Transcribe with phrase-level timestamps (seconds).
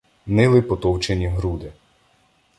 [0.25, 1.71] Нили потовчені груди.